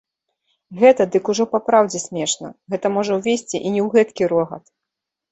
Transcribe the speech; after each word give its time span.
Гэта 0.79 1.05
дык 1.15 1.27
ужо 1.33 1.43
папраўдзе 1.51 1.99
смешна, 2.05 2.47
гэта 2.75 2.91
можа 2.95 3.11
ўвесці 3.19 3.53
і 3.57 3.69
не 3.75 3.81
ў 3.85 3.99
гэткі 3.99 4.23
рогат. 4.33 4.65